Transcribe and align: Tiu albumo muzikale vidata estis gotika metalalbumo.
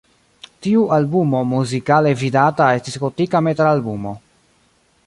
Tiu 0.67 0.85
albumo 0.95 1.41
muzikale 1.49 2.15
vidata 2.23 2.71
estis 2.79 2.99
gotika 3.05 3.45
metalalbumo. 3.51 4.17